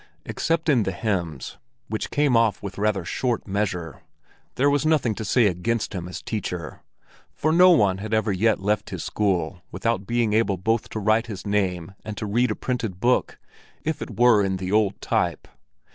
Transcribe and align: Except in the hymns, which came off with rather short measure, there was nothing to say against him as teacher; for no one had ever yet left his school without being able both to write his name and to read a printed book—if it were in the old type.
Except 0.25 0.67
in 0.67 0.81
the 0.81 0.91
hymns, 0.93 1.59
which 1.87 2.09
came 2.09 2.35
off 2.35 2.63
with 2.63 2.79
rather 2.79 3.05
short 3.05 3.47
measure, 3.47 4.01
there 4.55 4.67
was 4.67 4.83
nothing 4.83 5.13
to 5.13 5.23
say 5.23 5.45
against 5.45 5.93
him 5.93 6.07
as 6.07 6.23
teacher; 6.23 6.81
for 7.31 7.51
no 7.53 7.69
one 7.69 7.99
had 7.99 8.11
ever 8.11 8.31
yet 8.31 8.59
left 8.59 8.89
his 8.89 9.03
school 9.03 9.61
without 9.71 10.07
being 10.07 10.33
able 10.33 10.57
both 10.57 10.89
to 10.89 10.99
write 10.99 11.27
his 11.27 11.45
name 11.45 11.93
and 12.03 12.17
to 12.17 12.25
read 12.25 12.49
a 12.49 12.55
printed 12.55 12.99
book—if 12.99 14.01
it 14.01 14.17
were 14.19 14.43
in 14.43 14.57
the 14.57 14.71
old 14.71 14.99
type. 15.01 15.47